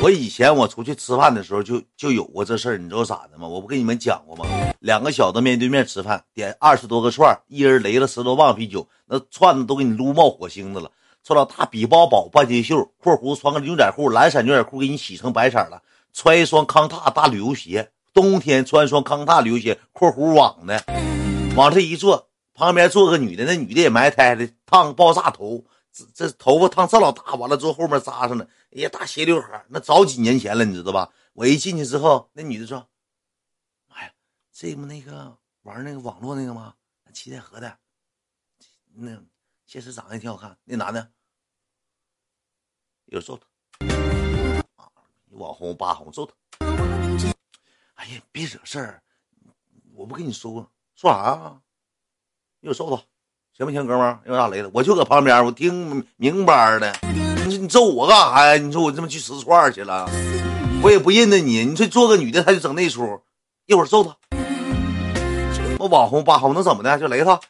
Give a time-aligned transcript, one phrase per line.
[0.00, 3.48] 我以前我出去吃饭的时候就就有过这事儿，你知道咋的吗？
[3.48, 4.46] 我不跟你们讲过吗？
[4.78, 10.88] 两个小子面对面吃饭，点二十多个串一人雷了十多磅啤酒，那串子都给你撸冒火星子了。
[11.24, 20.80] 穿老大比包宝半截袖，括弧穿个牛仔裤，蓝色牛仔裤给你洗成白色了，穿一双康踏大旅游鞋，冬天穿双康踏旅游鞋，括弧网的，
[21.56, 25.64] 往这一坐，旁边坐个女的，那女的也埋汰的，烫爆炸头。
[25.92, 31.12] 这这头发烫这老大，完了之后后面扎上了，哎呀，大斜刘海那早几年前了，你知道吧？
[31.32, 32.88] 我一进去之后，那女的说
[33.88, 34.12] ：“妈呀，
[34.52, 36.74] 这不那个玩那个网络那个吗？
[37.12, 37.78] 七彩河的，
[38.94, 39.20] 那
[39.66, 40.56] 现实长得也挺好看。
[40.64, 41.10] 那男的
[43.06, 44.62] 有揍他，
[45.30, 46.34] 网红八红揍他。
[47.94, 49.02] 哎呀，别惹事儿，
[49.94, 51.62] 我不跟你说说啥呀？
[52.60, 53.02] 有揍他。”
[53.58, 54.20] 行不行，哥们儿？
[54.24, 54.70] 有啥雷了？
[54.72, 56.94] 我就搁旁边，我听明白的。
[57.44, 58.56] 你说你揍我干啥呀？
[58.56, 60.08] 你说我这么去吃串去了，
[60.80, 61.64] 我也不认得你。
[61.64, 63.20] 你说做个女的，他就整那出，
[63.66, 64.16] 一会儿揍他。
[65.80, 66.96] 我网红八号能怎么的？
[67.00, 67.40] 就雷他。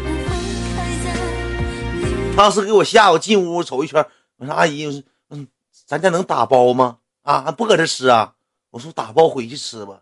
[2.35, 4.03] 当时给我吓，我进屋瞅一圈，
[4.39, 5.47] 我说阿姨，嗯，
[5.87, 6.97] 咱家能打包吗？
[7.23, 8.33] 啊，不搁这吃啊？
[8.71, 9.95] 我说打包回去吃吧。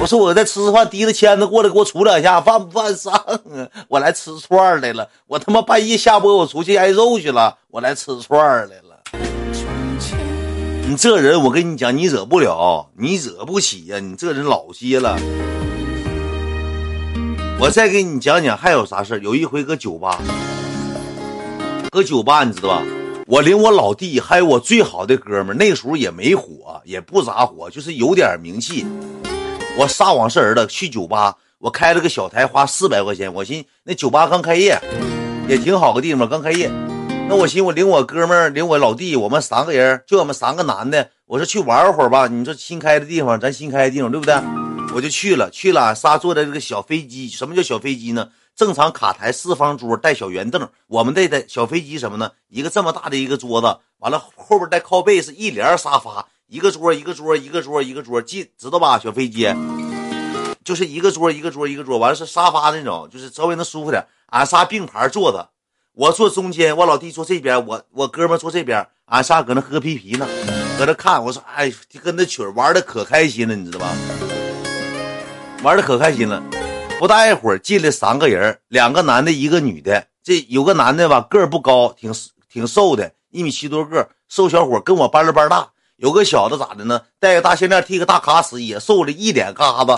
[0.00, 3.38] 我说我在吃饭，提着签子过来给我杵两下，犯不犯上啊？
[3.86, 9.02] 我来吃串儿来了，我他妈半夜下播，我出去挨揍去了，我来吃串儿来了。
[10.88, 15.18] 你这人，我跟你讲，你惹不了，你惹不起呀，你这人老些了。
[17.60, 20.18] 我再给你讲讲还有啥事有一回搁酒吧，
[21.90, 22.82] 搁酒吧，你知道吧？
[23.26, 28.84] 我领我老弟还有我最好的哥们，那时候也没火，也不咋火，就是有点名气。
[29.78, 33.32] 我撒谎是儿子，去酒吧，我开了个小台，花四百块钱。
[33.32, 34.78] 我寻那酒吧刚开业，
[35.48, 36.70] 也挺好个地方，刚开业。
[37.26, 41.08] 那我寻我领我哥们儿，领我老弟，我们三个人，就我们三个男的。
[41.24, 42.26] 我说去玩会儿吧。
[42.26, 44.34] 你说新开的地方，咱新开的地方，对不对？
[44.94, 47.26] 我就去了，去了，仨坐在这个小飞机。
[47.26, 48.28] 什么叫小飞机呢？
[48.56, 52.30] 正常卡台四方桌带小圆凳，我们这的小飞机什么呢？
[52.48, 56.28] 一个这么大的一个桌子，完了后边带靠背，是一连沙发。
[56.46, 58.98] 一个桌一个桌一个桌一个桌，记知道吧？
[58.98, 59.48] 小飞机
[60.62, 64.06] 就是一个桌一个桌一个桌，完了是沙发那种，就是稍微能舒服点。
[64.26, 65.50] 俺仨并排坐着，
[65.92, 70.28] 我坐中间，我老弟坐这边，我我哥们坐这边，俺仨搁那喝啤啤呢，
[70.78, 71.24] 搁那看。
[71.24, 71.72] 我说，哎，
[72.02, 73.88] 跟那曲玩的可开心了，你知道吧？
[75.62, 76.42] 玩的可开心了。
[76.98, 80.06] 不大一会儿进来三个人，两个男的，一个女的。
[80.22, 82.14] 这有个男的吧，个儿不高，挺
[82.50, 85.68] 挺瘦的，一米七多个，瘦小伙，跟我班了班大。
[85.96, 87.02] 有个小子咋的呢？
[87.18, 89.94] 戴个大项链，剃个大卡尺，也瘦了一脸嘎子，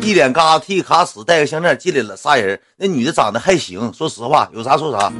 [0.00, 2.16] 一脸嘎子，剃个卡尺，戴个项链进来了。
[2.16, 5.12] 仨人，那女的长得还行，说实话，有啥说啥。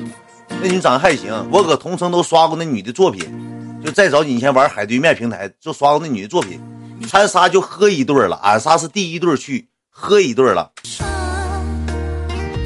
[0.49, 6.61] 那女长得还行，我搁同城都刷过那女的作品，就再早几年前玩海对面平台就刷过那女的作品。
[7.09, 10.72] 咱仨就喝一对了，俺仨是第一对去喝一顿了。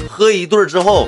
[0.09, 1.07] 喝一顿之后，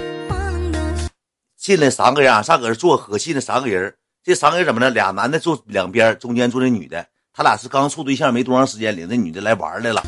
[1.58, 3.96] 进来三个人，俺仨搁这坐喝，进来三个人。
[4.24, 4.92] 这三个人怎么的？
[4.92, 7.04] 俩男的坐两边，中间坐那女的。
[7.34, 10.04] 他俩是刚处对象没多长时间，领那女的来玩来了。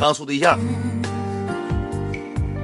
[0.00, 0.58] 刚处对象，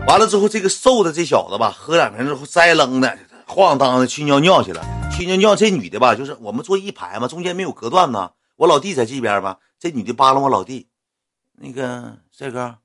[0.08, 3.16] 完了之后，这个瘦的这小子吧，喝两瓶之后栽楞的，
[3.46, 4.84] 晃荡的去尿尿去了。
[5.16, 8.32] 去尿尿，这女的吧，就是我们坐一排嘛，中间没有隔断呢。
[8.56, 10.88] 我老弟在这边吧，这女的扒拉我老弟，
[11.58, 12.78] 那个帅哥，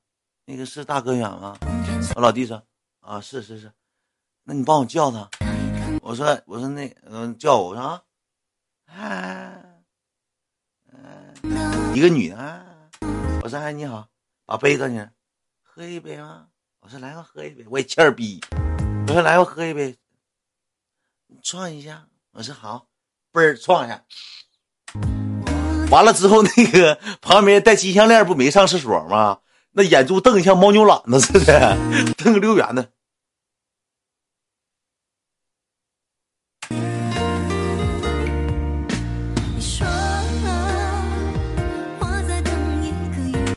[0.45, 1.57] 那个是大哥远吗？
[2.15, 2.65] 我老弟说
[3.01, 3.69] 啊，是是是，
[4.43, 5.29] 那你帮我叫他。
[6.01, 7.83] 我说，我说那嗯，叫我说
[8.85, 9.61] 啊，啊，
[11.93, 12.65] 一个女的啊，
[13.43, 14.07] 我说哎你好，
[14.45, 15.11] 把杯子呢，
[15.61, 16.47] 喝一杯吗？
[16.79, 18.39] 我说来吧，喝一杯，我也欠儿逼。
[19.07, 19.97] 我说来吧，喝一杯，
[21.43, 22.07] 撞一下。
[22.31, 22.87] 我说好，
[23.33, 24.05] 嘣儿撞一下。
[25.91, 29.39] 完了之后，那个旁边戴金项链不没上厕所吗？
[29.73, 31.77] 那眼珠瞪得像猫牛懒子似的，
[32.17, 32.87] 瞪个溜圆的。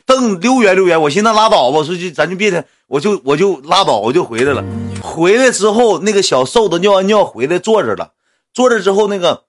[0.05, 4.65] 瞪溜圆溜圆，我寻思拉倒吧，我说就咱就别的，我就我就拉倒，我就回来了。
[5.01, 8.13] 回来之后，那个小瘦子尿完尿回来坐着了，
[8.53, 9.44] 坐着之后那个，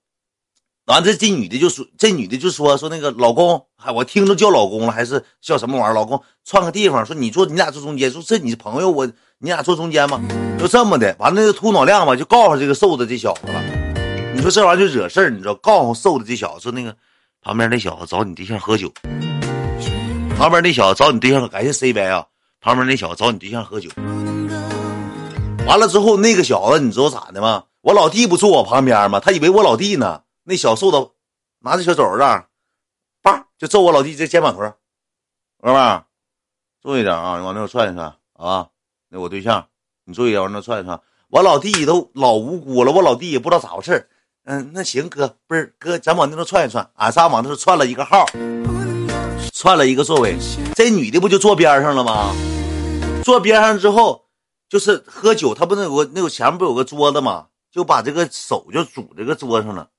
[0.86, 5.94] 完这这女的就说，这女的就说说那个老公，还我听着叫老公了，还是叫什么玩意儿？
[5.96, 9.08] 老公串个地方，说你坐，你俩坐中间，说这你朋友我，
[9.40, 10.22] 你俩坐中间吧？
[10.60, 13.64] 就这么的，完了那个秃脑亮吧，就告诉这个瘦子这小子了。
[14.36, 15.56] 你说这玩意儿就惹事儿，你知道？
[15.56, 16.96] 告诉瘦子这小子说那个
[17.42, 18.92] 旁边那小子找你对象喝酒。
[20.38, 22.24] 旁边那小子找你对象，感谢 C 白啊！
[22.62, 23.90] 旁边那小子找你对象喝酒，
[25.66, 27.64] 完了之后，那个小子你知道咋的吗？
[27.82, 29.20] 我老弟不坐我旁边吗？
[29.20, 30.22] 他以为我老弟呢。
[30.48, 31.10] 那小瘦子
[31.60, 32.44] 拿着小肘子，
[33.24, 34.60] 叭就揍我老弟这肩膀头，
[35.60, 36.06] 哥们儿，
[36.84, 38.70] 注意点啊，你往那头窜一窜啊！
[39.10, 39.68] 那我对象，
[40.04, 41.02] 你注意点往那窜一窜。
[41.30, 44.08] 我老弟都老无辜了，我老弟也不知道咋回事
[44.44, 46.88] 嗯，那行哥，不是哥，咱往那头窜一窜。
[46.94, 48.24] 俺仨往那头窜了一个号，
[49.52, 50.38] 窜了一个座位。
[50.76, 52.36] 这女的不就坐边上了吗？
[53.24, 54.26] 坐边上之后，
[54.70, 57.48] 就是喝酒，他不那有个那个前面不有个桌子吗？
[57.72, 59.90] 就把这个手就拄这个桌上了，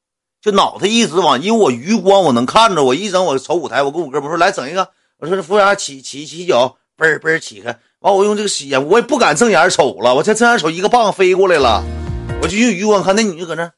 [0.46, 4.88] 就脑袋一直往，因为我余光我能看着，我一整我瞅舞台，我跟我哥们说来整一个，
[5.18, 11.82] 我说服务员起起起脚，嘣嘣起开，完我用这个眼，我也不敢正眼瞅了，我再正眼瞅一个棒飞过来了，
[12.40, 13.72] 我就用余光看那女的搁那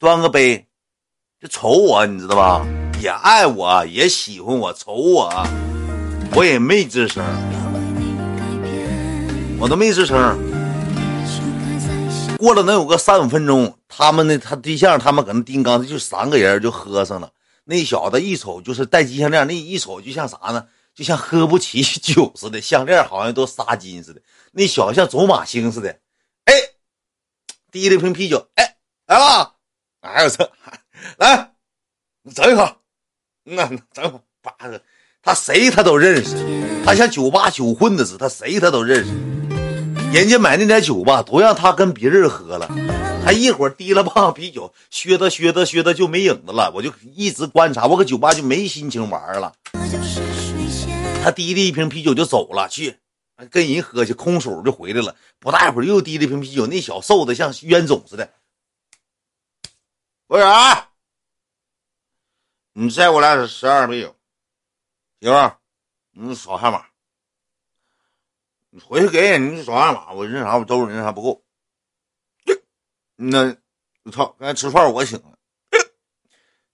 [0.00, 0.66] 端个杯，
[1.40, 2.66] 就瞅我，你知道吧？
[3.00, 5.46] 也爱我，也喜欢我，瞅我，
[6.34, 7.24] 我也没吱声。
[9.60, 10.36] 我都没吱声，
[12.42, 17.30] 过了能有个三五分钟，他们那他对象他们搁那钉钢，就三个人就喝上了。
[17.62, 20.66] 那小子一瞅就是戴金项链，那一瞅就像啥呢？
[20.92, 24.20] 就像喝不起酒似的，项链好像都杀金似的。
[24.50, 25.96] 那小子像走马星似的。
[26.46, 26.52] 哎，
[27.70, 29.54] 提了瓶啤酒，哎，来吧，
[30.00, 30.50] 哎我操，
[31.18, 31.52] 来，
[32.22, 32.68] 你整一口，
[33.44, 34.82] 那整口，八个，
[35.22, 36.34] 他谁他都认识，
[36.84, 39.12] 他像酒吧酒混子似的，他谁他都认识。
[40.12, 42.68] 人家买那点酒吧，都让他跟别人喝了，
[43.24, 46.70] 他一会儿提了棒啤酒，削他削他削他就没影子了。
[46.74, 49.54] 我就一直观察，我搁酒吧就没心情玩了。
[51.24, 52.98] 他提了一瓶啤酒就走了，去
[53.50, 55.16] 跟人喝去，空手就回来了。
[55.38, 58.30] 不大一会儿又提了一瓶啤酒，那小瘦的像冤种似的。
[60.28, 60.46] 服务员，
[62.74, 64.14] 你再给我来十二啤酒，
[65.22, 65.56] 媳妇儿，
[66.12, 66.84] 你扫下码。
[68.74, 71.42] 你回去给，你扫二码，我那啥，我兜里那啥不够。
[73.16, 73.54] 那
[74.02, 75.24] 我操，刚才吃饭我请了，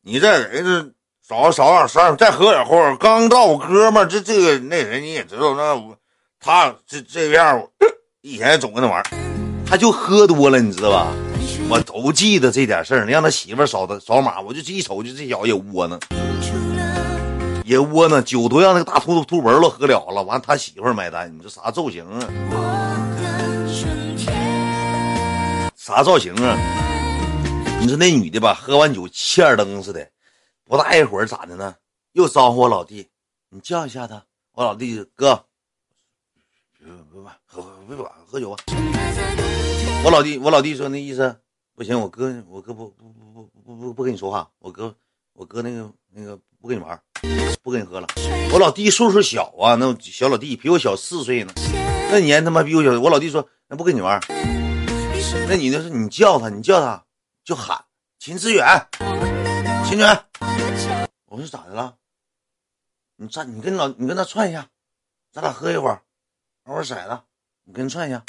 [0.03, 0.93] 你再给这
[1.29, 2.97] 少少点十二，再喝点后。
[2.99, 5.99] 刚到哥们这这个那谁你也知道，那我
[6.39, 7.69] 他这这边，
[8.23, 9.03] 以前总跟他玩，
[9.67, 11.13] 他就喝多了，你知道吧？
[11.69, 13.07] 我都记得这点事儿。
[13.07, 15.99] 你让他媳妇扫的扫码，我就一瞅就这小子也窝囊。
[17.69, 22.27] 也窝囊，酒都让那个大秃秃文都喝了了，完他媳妇买单，你说啥造型啊？
[25.77, 26.57] 啥造型啊？
[27.79, 30.09] 你说那女的吧，喝完酒欠儿灯似的，
[30.65, 31.77] 不大一会儿咋的呢？
[32.13, 33.07] 又招呼我老弟，
[33.51, 34.25] 你叫一下他。
[34.53, 35.45] 我老弟哥，
[36.79, 38.65] 别别喝别别喝酒吧。
[40.05, 41.39] 我老弟我老弟说那意思
[41.75, 44.95] 不行，我哥我哥不不不不不不跟你说话，我哥
[45.35, 46.99] 我哥那个那个不跟你玩。
[47.63, 48.07] 不跟你喝了，
[48.53, 51.53] 我老弟岁数小啊，那小老弟比我小四岁呢，
[52.11, 52.99] 那年他妈比我小。
[53.01, 54.21] 我老弟说，那不跟你玩。
[55.49, 57.03] 那女的说，你叫他，你叫他，
[57.45, 57.79] 就喊
[58.19, 58.87] 秦志远，
[59.85, 60.19] 秦远。
[61.27, 61.95] 我说咋的了？
[63.17, 64.67] 你站，你跟老，你跟他串一下，
[65.33, 66.01] 咱俩喝一会儿，
[66.65, 67.21] 玩会骰子，
[67.65, 68.23] 你跟他串一下。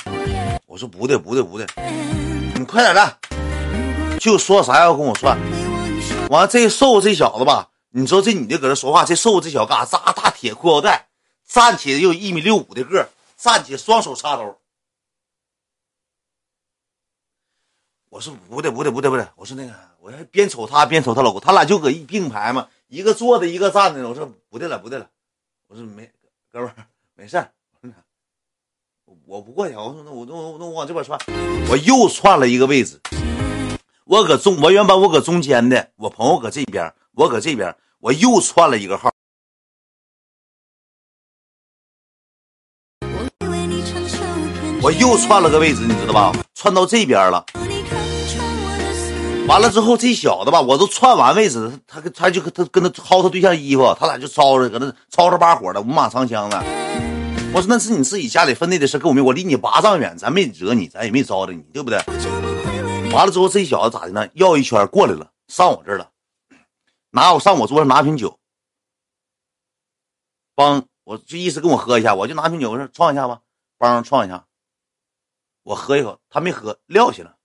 [0.65, 1.65] 我说不对，不对，不对，
[2.55, 3.17] 你快点的，
[4.19, 5.37] 就说啥要跟我串。
[6.29, 7.69] 完了，这瘦这小子吧。
[7.91, 11.07] 你说这女的搁这说话，这瘦这小嘎扎大铁裤腰带，
[11.47, 14.59] 站起来有一米六五的个站起来双手插兜。
[18.09, 24.07] 我说不对不对不对不对，我说那个，我还边瞅他边瞅他老公，他俩就搁一并排嘛，一个坐着一个站着。
[24.07, 25.09] 我说不对了不对了，
[25.67, 26.11] 我说没
[26.51, 26.75] 哥们儿
[27.15, 27.51] 没事儿，
[29.25, 29.75] 我不过去。
[29.75, 31.19] 我说那我那我那我往这边窜，
[31.69, 32.99] 我又窜了一个位置。
[34.05, 36.93] 我搁中，我原本我搁中间的，我朋友搁这边。
[37.19, 39.11] 我搁这边，我又串了一个号，
[44.81, 46.31] 我又串了个位置，你知道吧？
[46.55, 47.45] 串到这边了。
[49.49, 56.57] 完了之后，这小子吧，我都串完位置，他他他就他跟他薅他对象衣服，他俩就吵着，搁那吵吵把火的，五马长枪的。
[57.53, 61.99] 我说那是你自己家里分内的事，跟我没，我离你八丈远，咱没惹你，咱也没招着你，对不对？
[63.11, 64.25] 完了之后，这小子咋的呢？
[64.33, 66.09] 绕一圈过来了，上我这儿了。
[67.11, 68.37] 拿我上我桌上拿瓶酒，
[70.53, 73.41] 帮我就意思跟我喝一下，我就拿瓶酒我说创一下吧，
[73.79, 74.45] 帮创一下，
[75.63, 77.35] 我喝一口，他没喝撂下了，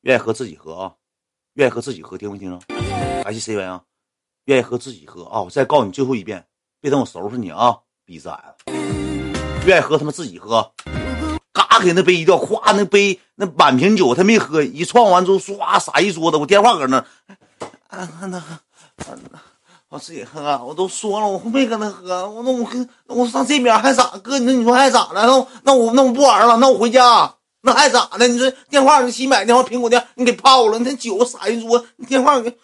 [0.00, 0.94] 愿意喝自己喝啊，
[1.54, 2.66] 愿意喝自己喝，听没听着？
[3.22, 3.84] 感谢 C 位啊，
[4.46, 6.46] 愿意喝自己喝啊，我再告诉你最后一遍，
[6.80, 8.30] 别等我收拾你啊，逼崽
[8.64, 8.72] 子，
[9.66, 10.72] 愿意喝他妈自己喝，
[11.52, 17.06] 嘎给那杯一掉，咵那杯那满瓶酒他没喝，一创完之后唰洒一桌子，我电话搁那。
[18.20, 18.42] 那那
[19.88, 22.28] 我自己喝，我都说了，我没跟他喝。
[22.28, 24.38] 我那我跟我上这边还咋哥？
[24.40, 25.24] 那你说还咋了？
[25.24, 27.32] 那那我那我不玩了，那我回家。
[27.66, 28.28] 那还咋的？
[28.28, 32.54] 你说电话，你新买的电话，苹果店，你给泡了，那酒洒一桌，电话给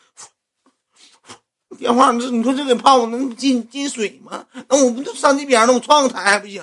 [1.79, 4.45] 电话，你说你说这给泡了，那进进水吗？
[4.69, 6.63] 那我不就上这边了，我创个台还不行？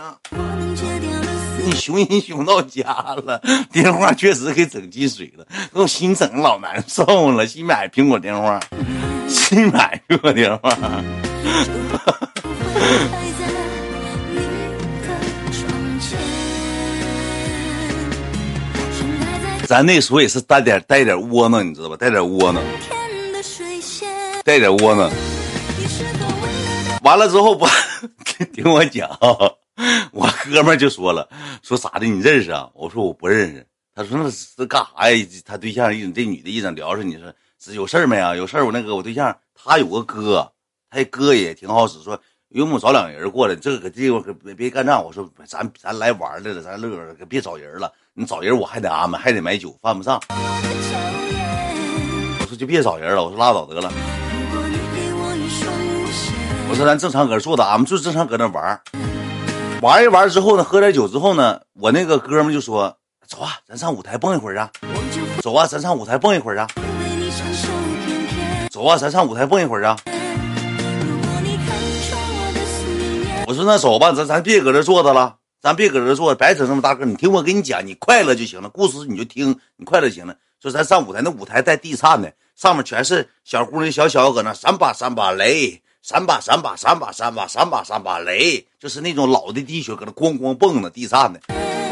[1.68, 2.84] 你 熊人熊到家
[3.26, 3.42] 了，
[3.74, 7.46] 电话确实给整进水了，给我心整老难受了。
[7.46, 8.58] 新买苹果电话，
[9.28, 10.70] 新买苹果电话。
[19.66, 21.98] 咱那时候也是带点带点窝囊，你知道吧？
[21.98, 22.64] 带点窝囊，
[24.46, 25.12] 带点窝囊。
[27.04, 27.68] 完了之后不
[28.54, 29.10] 听我讲，
[30.12, 31.28] 我哥们就说了，
[31.62, 32.06] 说咋的？
[32.06, 32.68] 你认识啊？
[32.74, 33.66] 我说我不认识。
[33.94, 35.28] 他说那是干啥呀？
[35.46, 38.36] 他对象一这女的一整聊上，你说是有事儿没啊？
[38.36, 40.52] 有事儿我那个我对象他有个哥，
[40.90, 42.20] 他哥也挺好使，说
[42.50, 45.04] 有我找两人过来，这个搁地方可别别干仗。
[45.04, 47.92] 我说咱咱来玩来了，咱乐可别找人了。
[48.14, 50.20] 你找人我还得安排，还得买酒，犯不上。
[52.40, 53.92] 我说就别找人了，我说拉倒得了。
[56.70, 58.82] 我说咱正常搁这坐着，俺们就正常搁那玩
[59.80, 64.72] 玩一玩之后呢，喝点酒之后呢，我那个哥们就说：“走啊，咱上舞台蹦一会儿啊！
[65.44, 66.68] 走啊，咱上舞台蹦一会儿啊！
[68.72, 69.96] 走啊，咱上舞台蹦一会儿啊！”
[73.46, 75.36] 我说那走吧，咱咱别搁这坐着了。
[75.62, 77.06] 咱别搁这坐着，白整那么大个。
[77.06, 78.70] 你听我跟你讲，你快乐就行了。
[78.70, 80.36] 故事你就听，你快乐就行了。
[80.60, 91.38] 说咱上舞台，那舞台带地颤的，上面全是小姑娘小小搁那三把三把雷，三把三把三把三把三把三把雷，就是那种老的地雪搁那咣咣蹦呢，地颤的。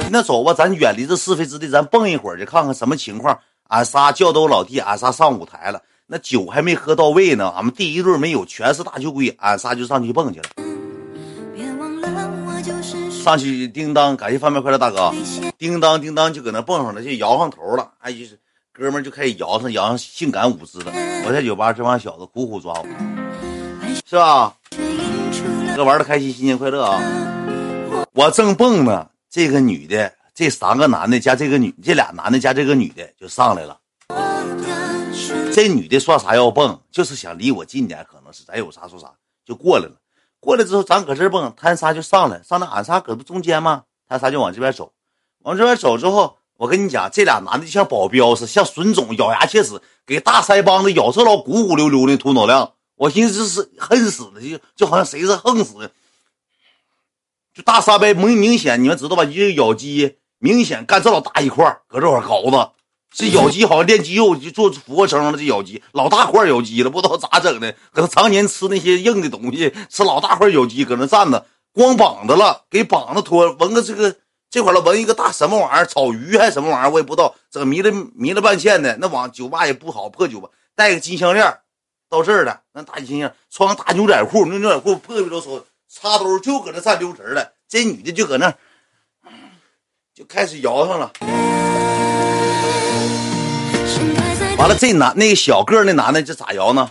[0.10, 3.38] 那走吧，咱远离这是非之地，咱蹦一会儿去，看看什么情况。
[3.67, 10.45] 俺仨叫都老弟，俺仨上舞台了，那酒还没喝到位呢，俺们第一对没有，全是大酒鬼，俺仨就上去蹦去了。
[13.12, 15.13] 上去叮当，感谢方便快乐大哥，
[15.57, 17.91] 叮当叮当就搁那蹦上了，就摇上头了。
[18.00, 18.39] 哎，就是
[18.72, 20.93] 哥们就开始摇上摇上性感舞姿了。
[21.27, 22.88] 我在酒吧，这帮小子苦苦抓我，
[24.04, 24.54] 是吧？
[25.75, 27.02] 哥玩的开心，新年快乐啊！
[28.14, 33.78] 我正蹦呢，这个女的，这三个男的加这个女，这俩男的加这个女的就上来了。
[35.54, 39.12] 这女的说啥要蹦，就是想离我近点，可能是咱有啥说啥，
[39.46, 39.92] 就过来了。
[40.40, 43.84] 过来之后，咱搁这蹦，他仨就上来，上来俺仨搁不中间吗？
[44.08, 44.92] 他仨就往这边走，
[45.44, 52.72] 往这边走之后，我跟你讲，这俩男的就像保镖似，像孙总咬牙切齿，给大腮帮子咬这老鼓鼓溜溜的，秃脑亮。
[52.96, 55.92] 我寻思这是恨死的，就就好像谁是横死的，
[57.54, 59.24] 就大沙白明明显你们知道吧？
[59.24, 62.72] 一个咬肌明显干这老大一块搁这块搞子。
[63.18, 67.72] 这咬肌好像练肌肉就做俯卧撑了，这咬肌老大块咬肌了，不知道咋整的。
[67.94, 74.14] 可能常年吃那些硬的东西，吃老大块咬肌，搁那站着，光膀子了，给膀子脱，纹个这个
[74.50, 78.98] 这块了，纹一个大什么玩意儿，草鱼还是什么玩意儿，我也不知道，整迷了迷了半线的。
[78.98, 81.58] 那往酒吧也不好，破酒吧，戴个金项链
[82.10, 87.54] 到这儿了，那大猩猩，穿个大牛仔裤，那牛仔裤破皮都抽，插兜就搁那站溜神了。
[87.68, 88.54] 这女的就搁那，
[90.14, 91.12] 就开始摇上了。
[94.58, 96.90] 完了，这男那个小个那男的这咋摇呢？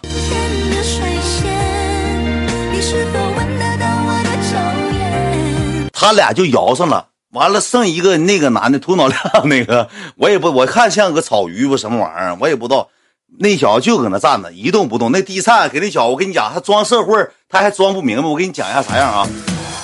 [5.92, 7.08] 他俩就摇上了。
[7.30, 12.88] 完了，剩一个那个男的头脑亮那个，我也不我看像个草鱼不什么玩意儿，我也不知道。
[13.38, 15.10] 那小子就搁那站着一动不动。
[15.10, 17.16] 那地颤给那小子，我跟你讲，他装社会，
[17.48, 18.28] 他还装不明白。
[18.28, 19.26] 我给你讲一下啥样啊？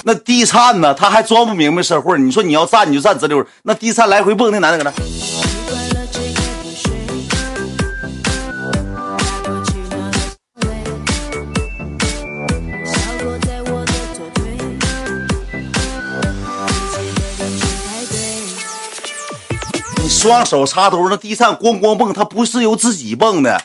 [0.04, 2.18] 那地颤呢，他还装不明白社会。
[2.18, 3.44] 你说你要站你就站直溜。
[3.64, 5.49] 那地颤来回蹦，那男的搁那。
[20.20, 23.58] 双手插兜，那地上咣咣蹦，他不是由自己蹦的，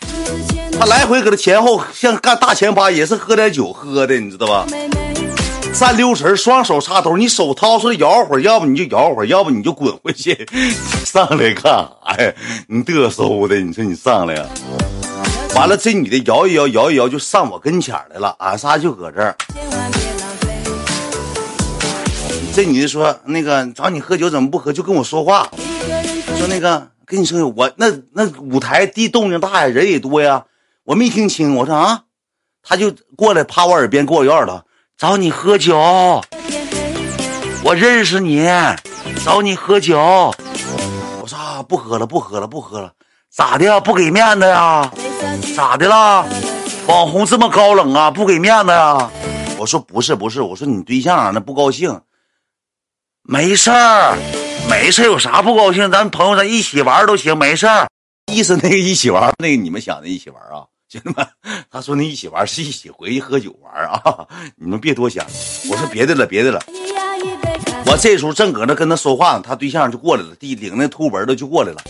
[0.79, 4.65] 他来回搁这前后像干大前八，也是喝点酒喝的，你知道吧？
[5.73, 10.47] 三溜神，双手插兜，你手掏出来摇会儿，要不你就摇会儿，要不你就滚回去。
[11.03, 12.33] 上来干啥呀？
[12.69, 14.45] 你嘚嗖的，你说你上来呀？
[15.55, 19.35] 完了，这女的摇一摇，摇一摇就上我跟前来了，俺仨就搁这儿。
[22.55, 24.71] 这女的说：“那个找你喝酒怎么不喝？
[24.71, 25.45] 就跟我说话。”
[26.37, 30.45] 说那个，跟你说，我那那舞台地动静大呀，人也多呀，
[30.83, 31.55] 我没听清。
[31.55, 32.03] 我说啊，
[32.61, 34.65] 他就过来趴我耳边跟我要了，
[34.97, 35.75] 找你喝酒，
[37.63, 38.47] 我认识你，
[39.25, 39.97] 找你喝酒。
[39.99, 42.91] 我说啊，不喝了，不喝了，不喝了，
[43.31, 43.79] 咋的呀？
[43.79, 44.91] 不给面子呀？
[45.55, 46.25] 咋的啦？
[46.87, 48.11] 网红这么高冷啊？
[48.11, 49.09] 不给面子呀？
[49.57, 52.01] 我说不是不是，我说你对象那不高兴，
[53.23, 54.17] 没事儿。
[54.69, 55.89] 没事，有啥不高兴？
[55.89, 57.67] 咱朋友咱一起玩都行，没事
[58.31, 61.27] 意思那个一起玩，那个你们想的一起玩啊，兄弟们。
[61.71, 65.25] 他说那一起玩是一起回去喝酒玩啊，你们别多想。
[65.69, 66.61] 我说别的了，别的了。
[67.87, 71.81] 我这时候正搁那跟他说话呢，他对象就过来了，弟领那秃文的就过来了。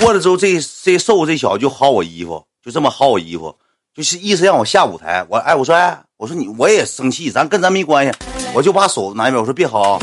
[0.00, 3.54] 过来之后，这这瘦这小子就薅我衣服，就这么薅我衣服，
[3.94, 5.26] 就是意思让我下舞台。
[5.28, 8.12] 我哎，我说哎，我说你我也生气，咱跟咱没关系，
[8.54, 10.00] 我就把手拿一边，我说别薅。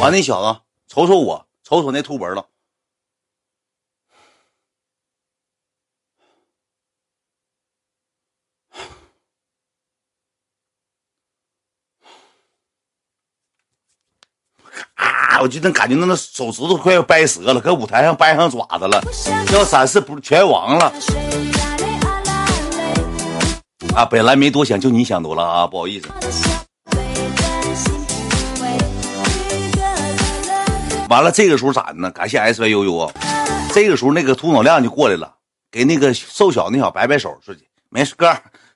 [0.00, 2.46] 完那小子瞅瞅我，瞅瞅那秃文了。
[14.94, 15.40] 啊！
[15.40, 19.00] 我就能感觉那那手指头快要掰折了，搁舞台上掰上爪子了，
[19.52, 20.92] 要展示不全亡了。
[23.94, 26.08] 啊，本来没多想，就你想多了啊，不好意思。
[31.08, 32.10] 完了，这个时候咋的呢？
[32.10, 33.10] 感谢 S Y U U 啊！
[33.72, 35.36] 这个时候那个秃脑亮就过来了，
[35.70, 37.54] 给那个瘦小那小摆摆手，说
[37.88, 38.30] ：“没事，哥。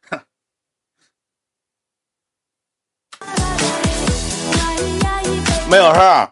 [5.69, 6.31] ”没有事儿，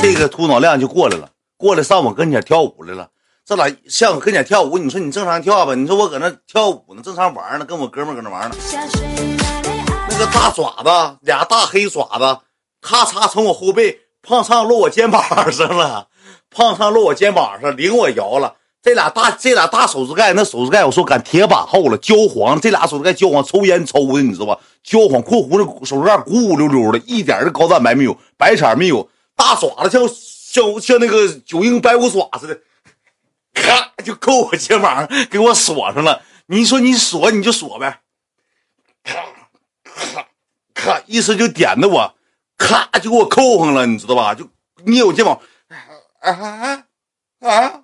[0.00, 3.10] 这个秃脑亮就过来了，过来上我跟前跳舞来了。
[3.44, 5.74] 这俩像我跟前跳舞，你说你正常跳吧？
[5.74, 8.54] 你说我搁那跳舞呢，正常玩呢，跟我哥们搁那玩呢。
[10.08, 10.88] 那个大爪子，
[11.22, 12.38] 俩大黑爪子，
[12.86, 16.06] 咔嚓从我后背胖上落我肩膀上了，
[16.50, 18.54] 胖上落我肩膀上，领我摇了。
[18.80, 22.60] 这俩大这俩大手指盖，那手指盖我说赶铁板厚了，焦黄。
[22.60, 24.56] 这俩手指盖焦黄，抽烟抽的，你知道吧？
[24.84, 29.10] 焦黄，括弧的手指盖鼓鼓溜溜的，一点的高蛋白没有，白色没有。
[29.34, 32.60] 大爪子像像像那个九阴白骨爪似的，
[33.52, 36.22] 咔就扣我肩膀上，给我锁上了。
[36.46, 38.02] 你说你锁你就锁呗，
[39.02, 39.14] 咔
[39.82, 40.26] 咔
[40.72, 42.14] 咔，意思就点的我，
[42.56, 44.34] 咔就给我扣上了，你知道吧？
[44.34, 44.48] 就
[44.84, 45.38] 捏我肩膀，
[46.20, 46.82] 啊啊
[47.40, 47.82] 啊！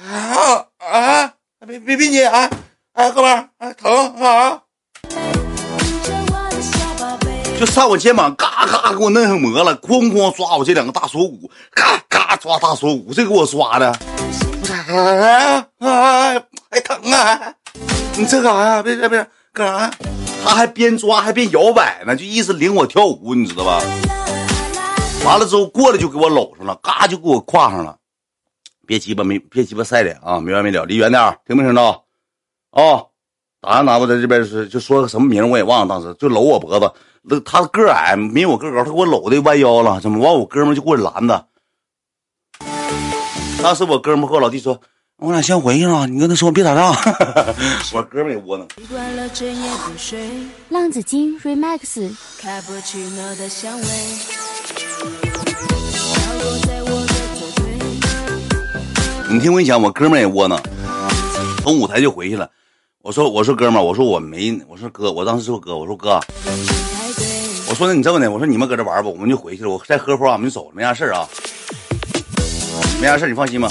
[0.00, 1.32] 啊啊！
[1.66, 2.48] 别别别捏啊！
[2.94, 4.62] 哎，哥们儿，哎，疼啊！
[7.58, 13.86] 就上我肩膀，嘎嘎给我弄上膜了，哐哐抓我这两个大锁骨，嘎嘎抓大锁骨，这给我抓的。
[14.88, 16.42] 啊啊！
[16.70, 17.54] 哎，疼啊！
[18.16, 18.82] 你这干啥呀？
[18.82, 19.90] 别别别，干啥呀？
[20.42, 23.80] 他还边抓还边摇摆呢，就意思领我跳舞，你知道吧？
[25.24, 27.98] 完了之后过来就给我搂上了，嘎就给我挎上了。
[28.86, 30.40] 别鸡巴没，别鸡巴晒脸啊！
[30.40, 32.04] 没完没了，离远点听没听到？
[32.70, 33.04] 啊，
[33.60, 40.34] 打完拿我在这边是就说个什么名我也忘了，当时就搂我脖子，那他个矮，没我个高，他给我搂的弯腰了，怎么完？
[40.34, 41.46] 我哥们就过去拦的。
[43.62, 44.80] 当时我哥们和我老弟说
[45.20, 46.96] ：“我俩先回去了，你跟他说别打仗。
[47.92, 48.66] ”我哥们也窝囊。
[50.70, 52.10] 浪子金 Remix。
[59.28, 60.58] 你听我跟你讲，我哥们也窝囊，
[61.62, 62.48] 从舞台就回去了。
[63.02, 66.18] 我说，我说哥们，我说我没，我说哥，我当时说哥，我说哥，
[67.68, 69.68] 我说那你这么的，我说你们搁这玩吧，我们就回去了。
[69.68, 71.28] 我再喝会儿，我们就走了，没啥事啊，
[73.00, 73.66] 没啥事你放心吧。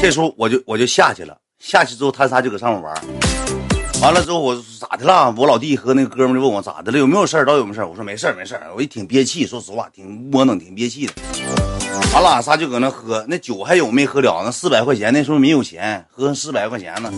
[0.00, 2.94] 这时候我就我就下去了，下去之后他仨就搁上面玩，
[4.00, 5.32] 完了之后我咋的了？
[5.36, 7.44] 我老弟和那个哥们就问我咋的了，有没有事儿？
[7.44, 7.86] 到底有没有事儿？
[7.86, 11.12] 我说没事儿，没事儿，我也挺憋气，说实话，挺窝囊，挺憋气的。
[12.14, 14.50] 俺俩仨就搁那喝，那酒还有没喝了那？
[14.50, 17.12] 四百块钱，那时候没有钱，喝四百块钱呢，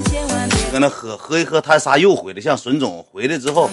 [0.73, 2.41] 搁那喝，喝一喝，他仨又回来。
[2.41, 3.71] 像孙总回来之后，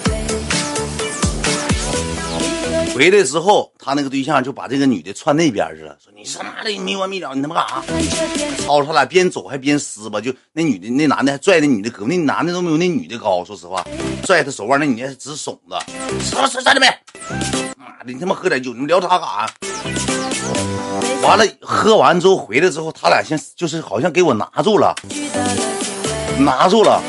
[2.94, 7.82] 回来之后，他那个对象就把这个女的窜那边去了，说你他妈的没完没了，你他妈干啥？
[8.64, 13.84] 吵着他俩边走还边撕吧，就那女的那男的还拽那女的胳膊，那男的都没有那女的高，说实话，
[14.24, 15.76] 拽他手腕，那女的还直怂子，
[16.20, 16.86] 说说站着没？
[17.76, 19.50] 妈的，你他妈喝点酒，你们聊他干啥？
[21.20, 24.94] 完了，喝完之后回来之后，他俩先就是好像给我拿住了，
[26.38, 27.02] 拿住了，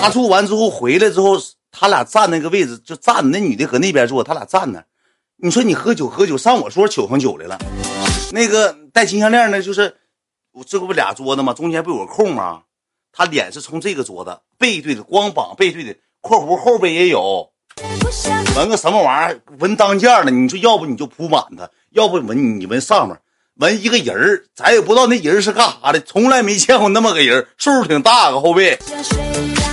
[0.00, 1.36] 他住完之后回来之后，
[1.70, 4.82] 他俩站那个位置就站，那女的搁那边坐，他俩站那。
[5.36, 7.58] 你说你喝酒喝酒上我桌取上酒来了，
[8.32, 9.94] 那个戴金项链呢，就是
[10.52, 11.52] 我这不俩桌子吗？
[11.52, 12.62] 中间不有个空吗？
[13.12, 17.50] 他脸是从这个桌子背对的，光膀背对的，括弧后背也有。
[18.56, 19.40] 纹个什么玩意儿？
[19.58, 23.16] 纹当间的，你说要不你就铺满它，要不纹你纹上面，
[23.60, 28.78] 纹一个人儿，咱也不知道那人是干啥的，从来没见过那么个人，岁数挺大个后背，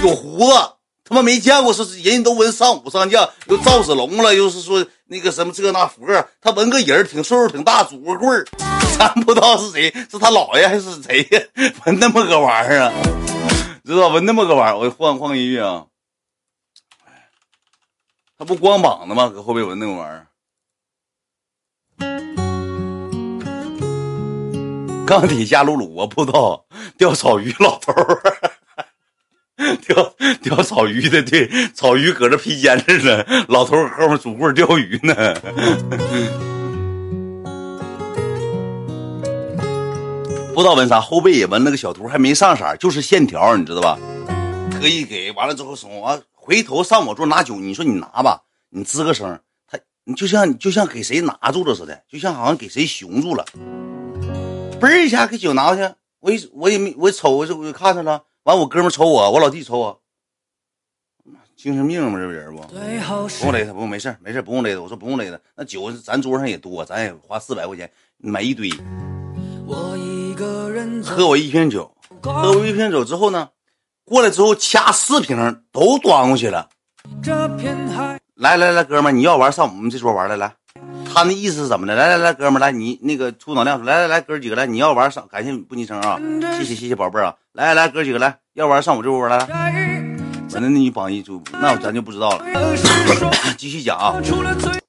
[0.03, 0.53] 有胡子，
[1.05, 6.05] 他妈没见过是人都纹上武上将，又赵子龙了，又是说那个什么这那佛
[6.41, 8.45] 他纹个人挺岁数挺大，拄个棍儿，
[8.99, 11.41] 咱不知道是谁，是他姥爷还是谁呀？
[11.85, 12.93] 纹那么个玩意儿啊？
[13.85, 14.77] 知道纹那么个玩意儿？
[14.77, 15.85] 我换换个音乐啊。
[18.37, 19.29] 他不光膀子吗？
[19.33, 20.27] 搁后背纹那个玩意儿。
[25.07, 26.65] 钢铁加鲁鲁，我不知道
[26.97, 28.21] 钓草鱼老头儿，
[29.87, 35.15] 钓钓草鱼的，对，草鱼搁这披肩子呢，老头儿后面拄棍钓鱼呢。
[40.53, 43.97] 不知道纹啥，后背也纹了个小图，还没上色，就是线条，你知道吧？
[44.69, 48.41] 特意给完了之后送完，回头上我桌拿酒，你说你拿吧，
[48.71, 49.39] 你吱个声，
[49.71, 53.45] 他你就像就像给谁拿住了似的，就像好像给谁熊住了。
[54.79, 59.99] 嘣一下给酒拿过去，我一我也没我瞅我就我就看着了，完我哥们瞅我，我老弟瞅我，
[61.55, 62.19] 精神病吗？
[62.19, 62.61] 这人不？
[62.61, 64.81] 不用勒他，不用没事没事不用勒他。
[64.81, 68.69] 我说不用勒他，那酒咱桌上也多，咱也花四百块钱买一堆。
[71.03, 73.49] 喝我一瓶酒，喝我一瓶酒之后呢，
[74.05, 75.35] 过来之后掐四瓶
[75.71, 76.69] 都端过去了。
[78.35, 80.53] 来来来，哥们你要玩上我们这桌玩来来。
[81.17, 81.95] 他那意思是怎么的？
[81.95, 86.19] 来来来，哥们来，你那个出脑量，来来来，哥几个来，你要玩上，感谢不昵称啊，
[86.59, 89.39] 谢谢谢谢宝贝儿啊，来来来，哥几个来，要玩上我这屋来。
[89.39, 92.45] 完了，那你榜一就那咱就不知道了。
[93.57, 94.21] 继续讲啊，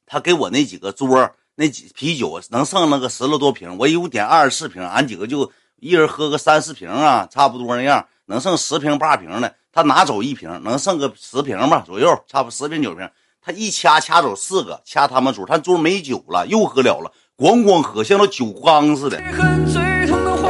[0.05, 13.09] 他给我那几个桌那几啤酒能剩那个十来多瓶，我一共点二十四瓶，俺几个就一人喝个三四瓶啊，差不多那样，能剩十瓶八瓶的，他拿走一瓶，能剩个十瓶吧左右，差不十瓶九瓶。
[13.49, 19.19] 他一掐掐走四个，掐他们桌，他桌没酒了，又喝了了，咣咣喝，像那酒缸似的，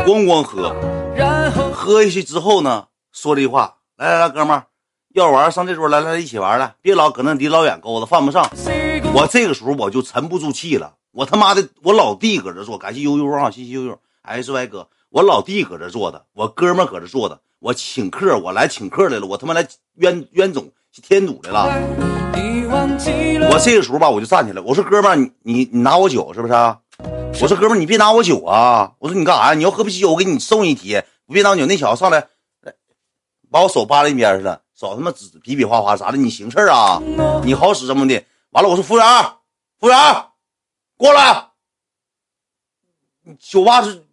[0.04, 0.74] 咣咣喝。
[1.72, 4.66] 喝下去之后呢，说这句话：“来来来，哥们儿，
[5.14, 8.50] 要玩上这桌来来一起玩来，别老搁那离老远勾子，犯不上。”
[9.14, 21.66] 我这个时候我就沉不住气了，我他妈的，我老弟搁这坐，感谢悠悠啊，谢谢悠悠，S Y 哥，我老弟搁这坐的，我哥们搁这坐的，我请客，我来请客来了，我他妈来冤冤种添堵的了。
[23.50, 26.54] 我这个时候吧，我就站起来，我说哥们儿，你你你拿我酒是不是？
[27.40, 28.92] 我说哥们儿，你别拿我酒啊！
[28.98, 29.54] 我说你干啥呀？
[29.54, 31.00] 你要喝不起酒，我给你送一提。
[31.28, 31.64] 别拿酒。
[31.66, 32.26] 那小子上来，
[33.50, 36.16] 把我手扒拉一边去了，少他妈指比比划划啥的。
[36.18, 37.00] 你行事啊？
[37.44, 38.24] 你好使这么的？
[38.50, 39.06] 完了，我说服务员，
[39.78, 39.98] 服务员，
[40.96, 41.48] 过来，
[43.38, 44.04] 酒吧是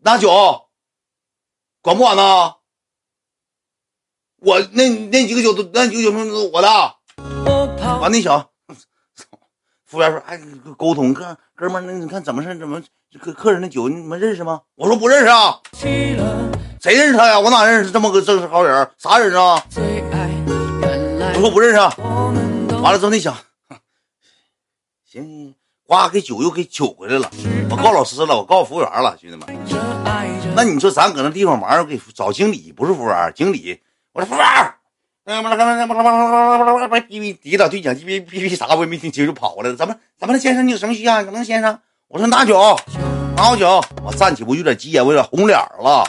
[0.00, 0.30] 拿酒，
[1.80, 2.54] 管不管呢？
[4.40, 6.68] 我那那几个酒都那几个酒瓶都是我的。
[8.00, 8.50] 完那小
[9.86, 10.40] 服务员说：“哎，
[10.78, 12.56] 沟通哥哥们，那你看怎么事？
[12.58, 12.80] 怎么
[13.20, 16.16] 客客人的酒你们认识吗？”我说：“不认识啊，谁
[16.94, 17.38] 认识他呀？
[17.38, 18.90] 我哪认识这么个正式好人？
[18.96, 19.62] 啥人啊？”
[21.34, 21.94] 我说：“不认识啊。”
[22.80, 23.36] 完了之后，那小
[25.04, 25.54] 行行，
[25.86, 27.30] 呱给酒又给取回来了。
[27.68, 29.46] 我告老师了，我告服务员了，兄弟们。
[30.54, 33.78] 那你说咱搁那地方玩，给找经理，不是服务员，经理。
[34.12, 34.44] 我说服务员。
[35.24, 39.76] 那么那那那那那那哔哔抵了对讲机哔哔哔啥我也没听清就跑过来了。
[39.76, 40.66] 怎么怎么了，先生？
[40.66, 41.22] 你有什么需要？
[41.22, 41.78] 怎么先生？
[42.08, 42.58] 我说拿酒，
[43.36, 43.80] 拿好酒。
[44.02, 46.04] 我站起，我有点急眼，我有点红脸了，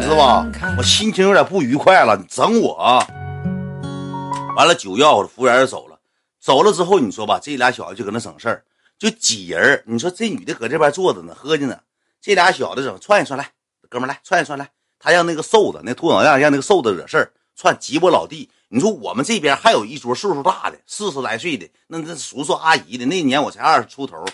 [0.00, 0.46] 知道吧？
[0.78, 2.16] 我心情有点不愉快了。
[2.16, 3.04] 你整我，
[4.56, 5.98] 完了酒要了，服务员就走了。
[6.40, 8.64] 走了之后，你说吧，这俩小子就搁那省事儿，
[8.98, 9.82] 就几人。
[9.84, 11.78] 你说这女的搁这边坐着呢，喝着呢。
[12.22, 13.46] 这俩小子整串一串来，
[13.90, 14.66] 哥们来串一串来。
[15.00, 17.32] 他让那个瘦子，那秃脑袋让那个瘦子惹事儿。
[17.56, 23.04] 串挤我老弟，你说我们这边还有一桌岁数大的，四十来岁的，那那叔叔阿姨的。
[23.04, 24.24] 那年我才二十出头，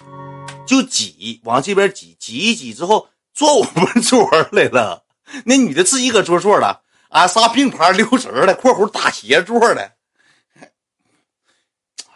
[0.67, 5.05] 就挤往这边挤，挤一挤之后坐我们 桌来了。
[5.45, 9.81] 那女的自己搁桌坐了，俺仨并排溜直的（括弧打斜坐的）。
[10.55, 10.71] 哎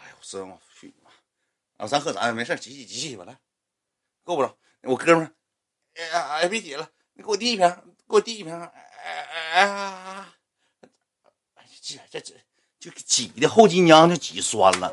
[0.09, 1.09] 呦，真我去你妈！
[1.75, 3.37] 啊，咱喝咱的没事，挤挤挤挤吧，来，
[4.23, 4.57] 够不着。
[4.83, 5.31] 我哥们儿，
[5.95, 7.67] 哎呀，哎别挤了，你给我递一瓶，
[8.11, 8.53] 给我递一瓶。
[8.53, 8.71] 哎
[9.53, 10.25] 哎哎。
[11.83, 12.33] 这这这
[12.79, 14.91] 就挤的后脊梁就挤酸了，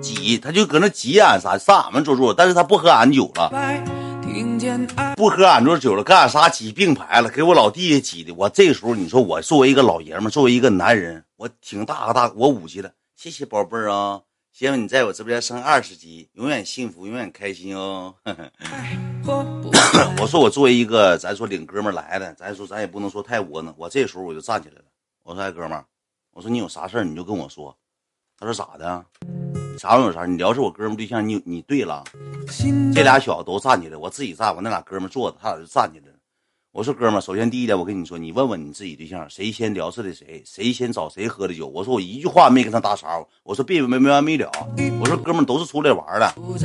[0.00, 3.50] 挤他就搁那挤俺仨上俺们桌坐，但是他不喝俺酒了，
[5.14, 8.32] 不喝俺桌酒了，跟俺仨挤并排了，给我老弟挤的。
[8.34, 18.14] 我这时候你说我作为一个老爷们，作为一个男人，我挺大个大，我五级了，谢谢宝贝儿啊，希望你在我直播间升二十级，永远幸福，永远开心哦。
[20.20, 23.72] 我说我作为一个，咱说领哥们来的，咱说咱也不能说太窝囊。
[23.76, 24.84] 我这时候我就站起来了，
[25.22, 25.84] 我说：“哎，哥们儿，
[26.32, 27.76] 我说你有啥事儿你就跟我说。”
[28.38, 29.04] 他说：“咋的？
[29.78, 30.26] 啥有啥？
[30.26, 32.02] 你聊是我哥们对象，你你对了。”
[32.94, 36.11] 这俩小子都站起来，我自己站，我那俩哥们坐着，他俩就站起来了。
[36.72, 43.06] 我说：“哥们儿，首先第一点，我跟你说，你问问你自己对象，谁先聊色的谁，谁先找谁喝的酒。”我说：“我一句话没跟他搭茬，
[43.42, 44.50] 我说别没没完没了。
[44.98, 46.56] 我说哥们儿都是出来玩的。”我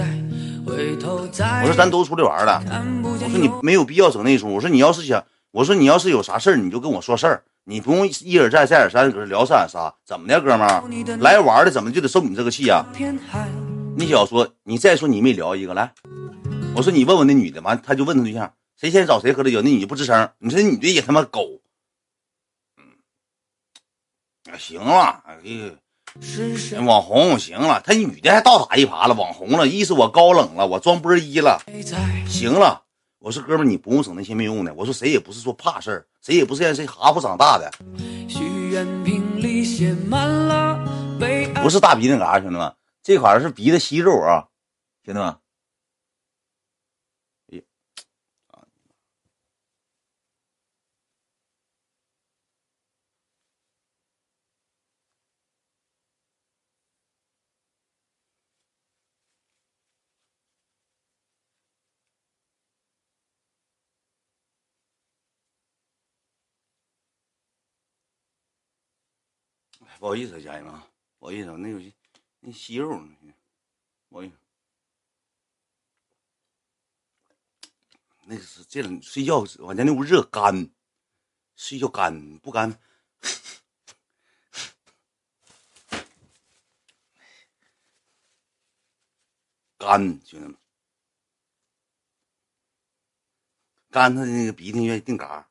[1.65, 2.63] 说咱都出来玩的，
[3.04, 4.48] 我说你没有必要整那出。
[4.48, 7.43] 我说你要是想，我说你要是有啥事儿，你就跟我说事儿。
[7.65, 10.82] 你不用一而再再而三搁这聊三打仨，怎么的，哥们儿？
[11.20, 12.86] 来玩的怎么就得受你这个气啊、
[13.98, 15.91] 你小说，你再说你没聊一个来，
[16.74, 21.60] 我说你问问那女的，完他就问他对象，谁先找谁喝的酒，那女的不吱声，你说那女的也他妈狗，
[22.78, 22.84] 嗯，
[24.54, 25.72] 啊行了，哎呀。
[26.84, 31.62] 网红行了，他女的还倒打一耙了，网红了，意思我高冷了，我装波一了，
[32.28, 32.82] 行了。
[33.20, 34.74] 我说哥们儿，你不用整那些没用的。
[34.74, 37.72] 我说谁也不是说怕事儿，谁也不是让谁哈呼长大的，
[41.62, 44.48] 不是大鼻那嘎，兄弟们，这款是鼻子吸肉啊，
[45.06, 45.36] 兄弟们。
[69.99, 71.91] 不好意思，家人们啊，不好意思，那有
[72.39, 73.33] 那息肉呢，
[74.10, 74.36] 不好意思。
[78.25, 80.69] 那个是这种睡觉我家那屋热干，
[81.55, 82.79] 睡觉干不干？
[89.77, 90.55] 干，兄弟们，
[93.89, 95.49] 干他的那个鼻涕愿意定嘎。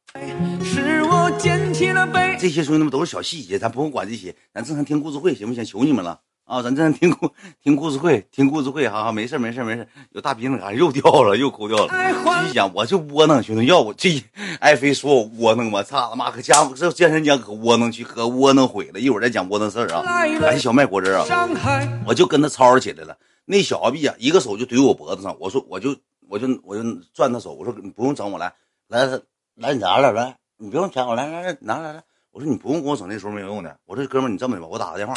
[0.65, 2.37] 是我捡起了杯。
[2.39, 5.65] 这些兄弟们都是小细节，咱不用管这些，咱正常听故事会行不行？
[5.65, 6.63] 求你们了啊！
[6.63, 7.31] 咱正常听故
[7.63, 9.87] 听故事会，听故事会，哈哈，没事没事没事。
[10.13, 11.93] 有大鼻子嘎又掉了，又抠掉了。
[12.43, 14.23] 继续讲，我就窝囊，兄弟，要我这
[14.61, 15.83] 爱妃说我窝囊吗？
[15.83, 19.01] 操他妈，可家这健身间可窝囊去，可窝囊毁了。
[19.01, 20.03] 一会儿再讲窝囊事儿啊！
[20.41, 21.25] 感谢小麦果汁啊！
[22.07, 23.17] 我就跟他吵吵起来了。
[23.45, 25.97] 那小子逼啊，一个手就怼我脖子上，我说我就
[26.29, 26.83] 我就我就
[27.15, 28.53] 攥他手，我说你不用整我来
[28.89, 29.07] 来
[29.57, 32.03] 来你拿来来，你不用抢我来来来拿来来。
[32.31, 33.75] 我说你不用跟我整那时候没有用的。
[33.87, 35.15] 我说哥们，你这么的吧，我打个电话。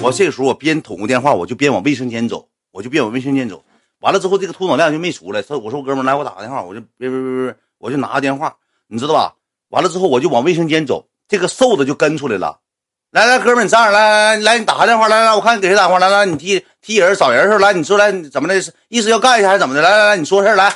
[0.00, 3.64] 我这时候我边捅个电话，我就边往卫生间走，我就边往卫生间走。
[3.98, 5.42] 完了之后，这个秃脑亮就没出来。
[5.42, 8.54] 他我说哥们来，我打个电话，我就别别别别，我就拿个电话，
[8.86, 9.34] 你知道吧？
[9.70, 12.60] 完了之后我就往卫生间走，这个瘦子就跟出来了。
[13.10, 17.66] 来来，哥们你站着，来来来来，你打个电话，来来，我看你给谁打电话，来来，你替替人找人是吧？
[17.66, 18.54] 来，你说来怎么的？
[18.88, 19.82] 意思要干一下还是怎么的？
[19.82, 20.72] 来来来，你说事来。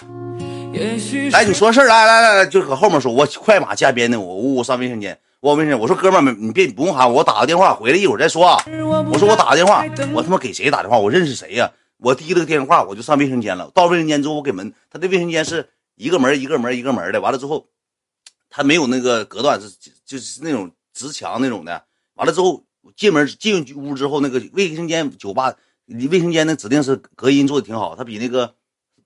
[1.31, 5.19] 来，你说事儿来来来来，就搁后面说，我快马加鞭的，我呜呜上卫生间。
[5.41, 8.65] 我卫生间，我说哥们儿，你别不用喊我，我打个电话回来一会儿再说啊。
[9.13, 10.97] 我说我打个电话，我他妈给谁打电话？
[10.97, 13.71] 我认识谁呀、我提了个电话，我就上卫生间了。
[13.75, 17.21] 到卫生间之后，我给门，他的卫生间是一个门一个门一个门的。
[17.21, 17.67] 完了之后，
[18.49, 19.69] 他没有那个隔断，是
[20.07, 21.83] 就是那种直墙那种的。
[22.15, 22.63] 完了之后，
[22.97, 25.53] 进门进屋之后，那个卫生间酒吧
[25.87, 28.55] 卫生间那指定是隔音做的挺好，他比那个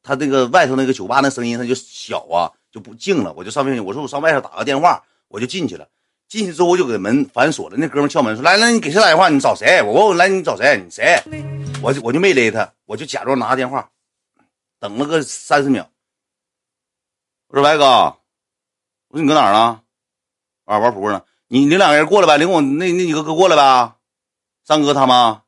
[0.07, 3.33] 他那个外头那个酒吧那声音他就小啊，就不静了。
[3.37, 5.89] 我就上卫生间，我说我上外头打个电话，我就进去了。
[6.29, 7.77] 进去之后我就给门反锁了。
[7.77, 9.29] 那哥们敲门说：“来来，你给谁打电话？
[9.29, 10.81] 你找谁？”我问我来，你找谁？
[10.81, 11.21] 你谁？
[11.83, 13.91] 我就我就没勒他，我就假装拿电话，
[14.79, 15.91] 等了个三十秒。
[17.49, 17.85] 我说：“白哥，
[19.09, 19.81] 我说你搁哪儿呢？
[20.67, 21.21] 玩玩扑克呢？
[21.49, 23.95] 你领两个人过来呗，领我那那几个哥过来呗，
[24.65, 25.39] 三哥他们。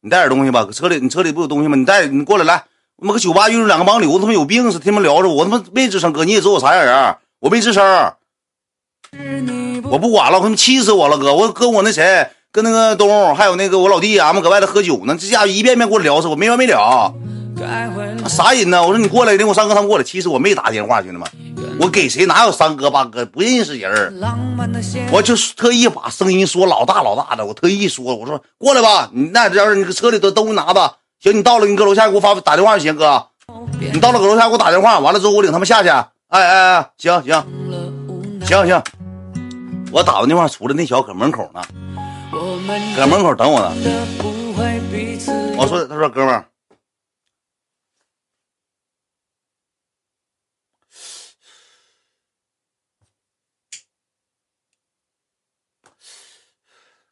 [0.00, 1.76] 你带点东西吧，搁车里你车里不有东西吗？
[1.76, 2.64] 你带你过来来。
[3.00, 6.12] 他妈搁酒吧遇着两个盲流，他妈有病似的，他妈聊着我，他妈没吱声。
[6.12, 8.12] 哥，你也知道我啥样人，我没吱声。
[9.84, 11.34] 我不管了，我他妈气死我了，哥！
[11.34, 15.16] 我跟我那谁，跟那个东，还有那个我老弟，俺们搁外头喝酒呢。
[15.18, 17.12] 这家伙一遍遍给我聊死我，没完没了。
[18.28, 18.82] 啥人呢？
[18.82, 20.04] 我说你过来，领我三哥他们过来。
[20.04, 21.26] 其实我没打电话，兄弟们，
[21.80, 24.22] 我给谁哪有三哥八哥，不认识人。
[25.10, 30.96] 我就特意把声音说老大老大的，我特意说，我说过来吧，你那要是你搁车里的东西拿吧。
[31.20, 33.26] 行，你到了，你搁楼下给我发打电话就行，哥。
[33.78, 35.88] 你到了搁楼下给我打电话，完了之后我领他们下去。
[35.90, 37.44] 哎哎哎，行行
[38.46, 38.82] 行行。
[39.92, 41.62] 我打完电话出来，那小子搁门口呢，
[42.96, 43.70] 搁门口等我呢。
[45.58, 46.46] 我说，他说哥们儿，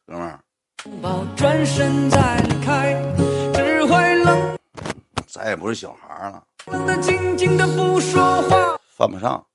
[0.07, 0.39] 哥们儿，
[5.27, 9.45] 咱也不是小孩了，冷的静静的不说话，犯不上。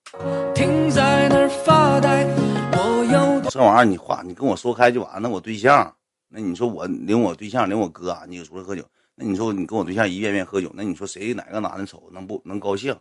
[0.55, 2.25] 停在那儿发呆。
[2.73, 5.29] 我有多这玩意儿你话你跟我说开就完了。
[5.29, 5.93] 我对象，
[6.29, 8.85] 那你说我领我对象领我哥啊，你出来喝酒，
[9.17, 12.97] 那你说你跟我对象一遍遍喝酒，那你说谁哪个男的瞅能不能高兴？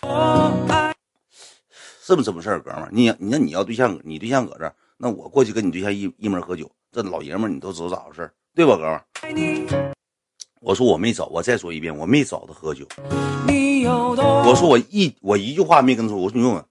[0.00, 0.94] 爱？
[2.02, 2.88] 是不是这么事儿，哥们儿？
[2.90, 9.83] 你你那你要对象，你对象搁这儿，那我过去跟你对象一一门喝酒，这老爷们儿你都知道咋回事儿，对吧，哥们儿？
[10.64, 12.86] 我说我没找，我再说一遍，我没找他喝酒。
[14.46, 16.64] 我说我一我一句话没跟他说，我说你问问，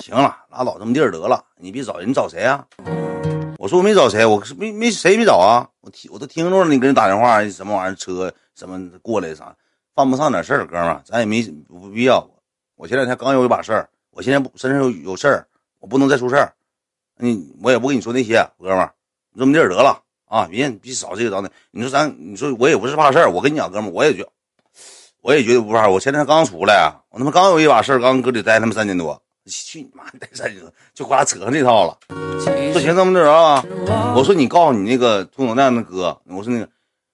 [0.00, 2.64] 行了，拉倒这么地儿得了，你别找人，你找谁啊？
[3.58, 9.52] 我说我没找谁，我没没谁没找啊，我听我都听着了，你给人打电话什么玩意儿车什么过来啥，
[9.96, 12.24] 犯不上点事儿，哥们儿，咱也没不必要。
[12.76, 15.48] 我前两天刚有一把事儿，我现在不身上有有事儿，
[15.80, 16.54] 我不能再出事儿。
[17.16, 18.94] 你我也不跟你说那些，哥们儿，
[19.36, 21.50] 这么地儿得了啊，别别找这个找那。
[21.72, 24.24] 你说咱，你说我也不是怕事儿，我跟你讲，哥们，我也觉，
[25.22, 25.88] 我也觉得不怕。
[25.88, 31.98] 我前天刚出来，我他妈刚有一把事儿，刚搁里待他妈三年多，去你妈待三年多，就给我俩扯上这套了。
[32.72, 33.64] 说行，这么着啊？
[34.14, 36.68] 我说你告诉你那个兔脑蛋那哥，我说那个，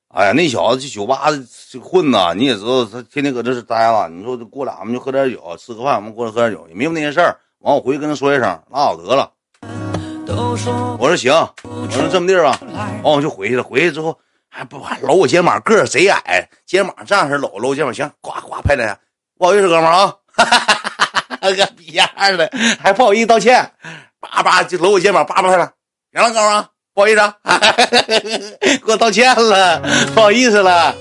[0.09, 1.31] 哎呀，那小子去酒吧
[1.71, 4.11] 就混呐，你也知道，他天天搁这是待了。
[4.11, 7.41] 你说过俩，我们就喝点酒，吃个饭，我们过来喝点酒，也没有那些事儿。
[7.61, 9.33] 完，我回去跟他说一声，拉倒得了。
[10.99, 12.59] 我说行，我说这么地儿吧，
[13.03, 13.62] 完我就回去了。
[13.62, 18.99] 回去之后还不还搂我肩膀，个儿贼矮，肩膀这样式搂搂肩膀，行，呱呱拍两下，
[19.38, 20.14] 不好意思，哥们儿啊，
[21.55, 22.51] 个逼样的，
[22.83, 23.71] 还不好意思道歉，
[24.19, 25.71] 叭叭就搂我肩膀，叭叭拍了，
[26.12, 26.64] 行了，哥们儿，
[26.95, 27.35] 不好意思啊，
[28.62, 29.81] 给我道歉了，
[30.14, 30.95] 不好意思了，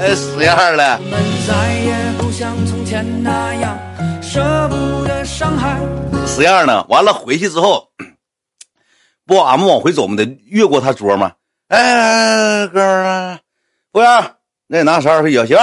[0.00, 0.98] 哎，死样了。
[0.98, 3.78] 我们再也不像从前那样
[4.20, 5.78] 舍不得伤害。
[6.26, 6.84] 死样呢。
[6.88, 7.86] 完了回去之后，
[9.30, 11.32] 不，俺们往回走，我们得越过他桌吗？
[11.68, 13.38] 哎，哥们儿，
[13.92, 14.34] 服务员，
[14.66, 15.56] 那拿勺儿喝酒，行，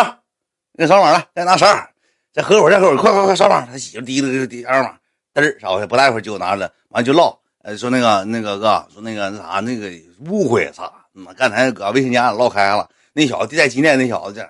[0.71, 1.89] 那勺碗来，再拿勺儿，
[2.32, 3.67] 再喝会儿，再喝会儿，快快快，上碗。
[3.69, 4.97] 他媳妇提了个第二碗，
[5.34, 9.91] 嘚儿烧开，不大一会儿就拿着，完就唠，呃，说那个那个哥，说那个那啥，那个
[10.30, 14.49] 误会啥，妈刚才搁卫生间唠开了，那小子在金店那小子这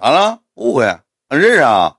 [0.00, 0.38] 咋了？
[0.54, 0.86] 误会？
[1.28, 1.94] 认识啊？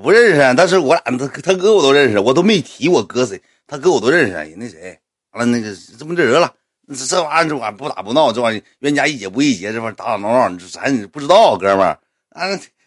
[0.00, 4.32] 不认识，但是我俩他他哥我都认识，我都没提我哥谁，他哥我都认识。
[4.32, 4.96] 人那谁，
[5.34, 6.52] 完了那个这么这人了，
[6.88, 11.98] 这这玩意儿这玩意儿不打不闹，这玩意儿冤家宜解不宜结，这玩意儿打打闹闹，咱不知道，哥们儿。
[12.30, 12.46] 啊，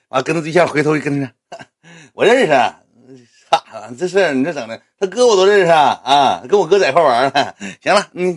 [0.09, 1.31] 完跟他对象回头一跟他，
[2.13, 2.51] 我认识，
[3.49, 3.63] 操，
[3.97, 7.53] 这事儿你这整的，他哥我都认识啊，跟我哥在一块玩儿呢。
[7.81, 8.31] 行了，你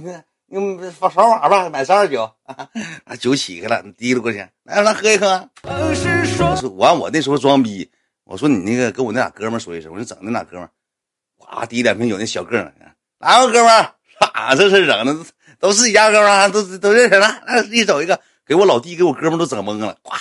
[0.46, 5.48] 你你发扫码吧，买三二九， 啊酒起开了，你提溜过去，来来喝一喝。
[6.36, 7.90] 说我说完，我那时候装逼，
[8.24, 10.70] 我说你那个跟我那俩哥们儿说一声，我说整那俩哥们儿，
[11.36, 12.72] 哗滴两瓶酒，那小个儿呢，
[13.18, 15.16] 来吧哥们儿，啥这事整的
[15.58, 20.12] 都是一家哥们，都都认识了，那一走一个，给我老弟给我哥们都整懵了，呱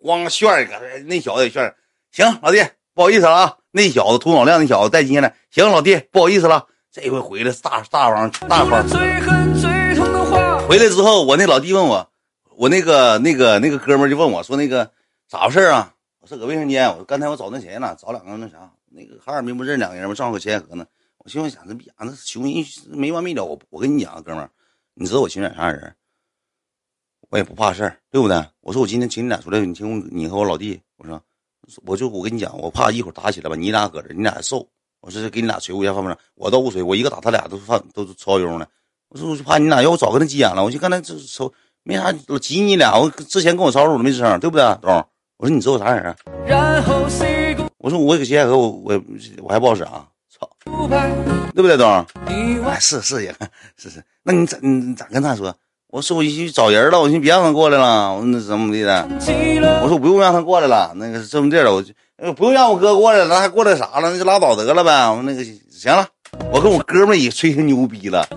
[0.00, 1.74] 咣炫一个，那小子也炫，
[2.10, 8.86] 行老弟不好意思了啊，那小子头脑亮那小子带进来，行老弟不好意思了，这回回来大大方大方。
[10.66, 12.10] 回来之后，我那老弟问我，
[12.56, 14.90] 我那个那个那个哥们就问我说那个
[15.28, 15.92] 咋回事啊？
[16.20, 17.94] 我说搁卫生间，我刚才我找那谁呢？
[18.00, 20.14] 找两个那啥，那个哈尔滨不认两个人吗？
[20.14, 20.86] 正好搁千河呢。
[21.24, 23.44] 我心里想这逼啊，那熊人没完没了。
[23.44, 24.50] 我我跟你讲，哥们儿，
[24.92, 25.94] 你知道我情感啥人？
[27.30, 28.46] 我也不怕事儿，对不对？
[28.60, 31.20] 我说我今天请你俩出来，你听我你和我老弟，我说
[31.86, 34.68] 我就我跟你讲，我怕一会儿打起来吧，你俩搁这，你俩还瘦。
[35.00, 38.66] 我说给你俩捶乎一下犯不上，我倒不捶，我一个打他俩都犯都超优呢。
[39.08, 40.62] 我说我就怕你俩，要我早跟他急眼了。
[40.62, 41.50] 我就刚才这瞅
[41.84, 42.98] 没啥，我急你俩。
[42.98, 44.92] 我之前跟我吵吵我都没吱声，对不对，东？
[45.38, 46.16] 我说你知道我啥人啊？
[46.46, 47.02] 然后
[47.78, 49.02] 我说我搁金海河，我我
[49.42, 50.06] 我还不好使啊，
[50.38, 50.48] 操，
[51.54, 52.06] 对不对，东？
[52.26, 53.34] 你哎，是是也
[53.76, 55.54] 是是，那你咋你咋跟他说？
[55.88, 59.06] 我说我去找人了，我寻思别让他过来了，我说那怎么地的？
[59.82, 64.10] 我说不用让他过来了，那个是这么地儿了，我就呃不用让我哥过来了，那还过来啥了？
[64.10, 65.08] 那就拉倒得了呗。
[65.08, 66.08] 我说那个行了，
[66.50, 68.28] 我跟我哥们也吹成牛逼了。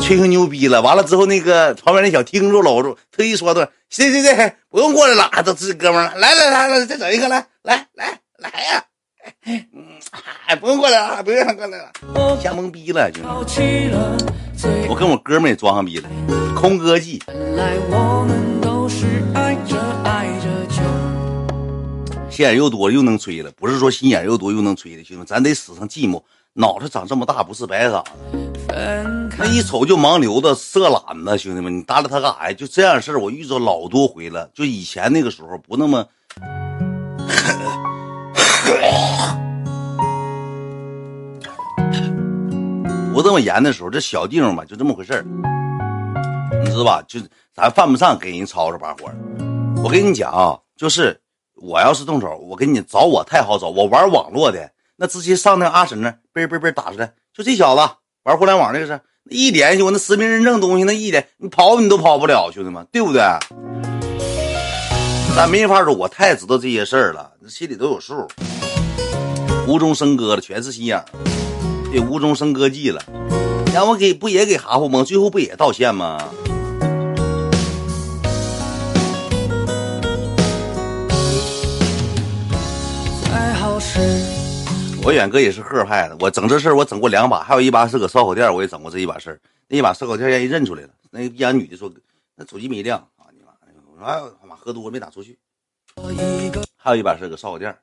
[0.00, 8.93] 吹成牛逼了，完了之后，那个旁边那小听住了，我说特意说的，行行行，不用过来了，啊都是哥们儿了，来来来来，再整一个，来来来来呀，嗯，
[9.44, 13.90] 哎，不用过来了，不用过来了，我吓懵逼了，兄弟，
[14.88, 16.08] 我跟我哥们也装上逼了，
[16.56, 17.22] 空哥记，
[22.30, 26.22] 心眼又多又能吹了，不是说心眼又多又能吹的，兄弟，咱得死上寂寞，
[26.54, 28.04] 脑袋长这么大不是白长的。
[29.36, 29.44] 那。
[29.46, 32.54] 一瞅就盲流子、色懒子，兄弟们，你搭理他干啥呀？
[32.54, 34.48] 就这样的事儿，我遇着老多回了。
[34.54, 36.06] 就以前那个时候不那么，
[43.14, 45.24] 不这么严的时候，这小地方吧，就这么回事，
[46.64, 47.00] 你知道吧？
[47.06, 47.20] 就
[47.54, 49.08] 咱犯不上给人吵吵把火。
[49.84, 51.16] 我跟你讲啊，就是
[51.54, 57.88] 我要是动手，我跟你找我太好找，我玩网络的，那直接上那个阿婶那儿，嘣嘣嘣打出来，就这小子
[58.24, 59.00] 玩互联网这个是，
[59.30, 63.22] 一联系我那实名认证东西，那一联你跑你都跑不了，兄弟们，对不对？
[65.36, 68.26] 咱没法说，我太知道这些事儿了，心里都有数。
[69.68, 71.00] 无中生歌了，全是心眼
[71.94, 73.00] 儿，对，无中生歌记了。
[73.72, 76.18] 让我给不也给哈呼蒙，最后不也道歉吗？
[85.06, 89.38] 我远哥也是贺派的，我整这事儿我整过两把，还有一把是搁烧烤店我也整过这一把事儿。
[89.68, 91.92] 那一把烧烤店让人认出来了，那一家女的说
[92.36, 93.52] 那手机没亮啊，你妈！
[93.92, 95.38] 我说哎呦他妈喝多了没打出去。
[96.76, 97.76] 还有一把是搁烧烤店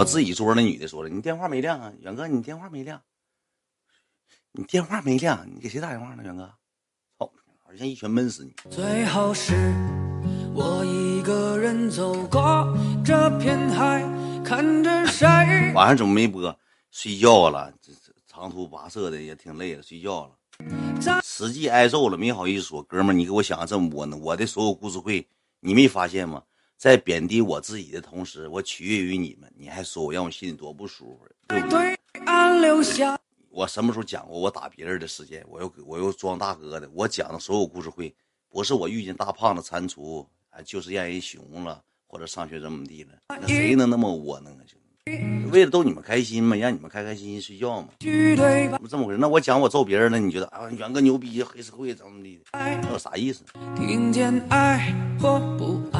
[0.00, 3.02] 我自己桌那女的说了，你电话没亮啊，远哥你电话没亮，
[4.50, 6.50] 你电话没亮，你给谁打电话呢，远哥？
[7.18, 7.30] 操，
[7.62, 8.54] 好像一拳闷死你。
[8.70, 9.52] 最后是
[10.54, 12.74] 我一个人走过
[13.04, 14.00] 这片海，
[14.42, 15.26] 看着谁。
[15.74, 16.58] 晚上怎么没播？
[16.90, 21.20] 睡觉了，这这长途跋涉的也挺累了，睡觉了。
[21.22, 22.82] 实际挨揍了，没好意思说。
[22.84, 24.16] 哥们儿，你给我想的这么多呢？
[24.16, 25.28] 我的所有故事会，
[25.60, 26.42] 你没发现吗？
[26.80, 31.94] 在贬低我自己的同时，我取悦于你们，你还说我让我心里多不舒服，对不对？
[33.50, 35.44] 我什么时候讲过我打别人的事件？
[35.50, 38.14] 我又我又装大哥的，我讲的所有故事会，
[38.48, 44.64] 不是我遇见大胖子蟾蜍，啊，就是让人熊了，或者上学怎么地了，那谁能那么窝囊啊？
[44.66, 49.18] 兄弟，为了逗你们开心嘛，让你们开开心心睡觉嘛，这么回事？
[49.18, 52.44] 那我讲我揍别人了，你觉得啊，元哥牛逼，黑社会怎么地的？
[52.52, 53.44] 那有啥意思？
[53.76, 55.99] 听见爱或不爱，